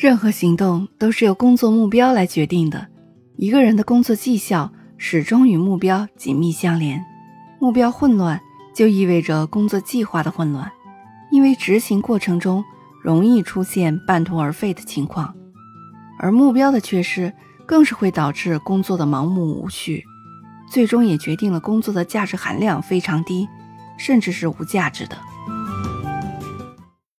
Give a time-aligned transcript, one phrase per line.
[0.00, 2.86] 任何行动都是由工作目标来决定的。
[3.34, 7.04] 一个人的工作绩效始终与目标紧密相连
[7.58, 8.40] 目标混乱
[8.72, 10.70] 就意味着工作计划的混乱
[11.32, 12.64] 因为执行过程中
[13.02, 15.34] 容易出现半途而废的情况。
[16.20, 17.32] 而目标的缺失
[17.66, 20.04] 更是会导致工作的盲目无序
[20.70, 23.48] 最终也决定了工作的价值含量非常低
[23.98, 25.18] 甚至是无价值的。